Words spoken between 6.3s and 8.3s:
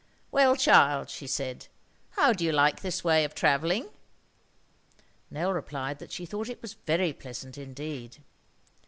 it was very pleasant indeed.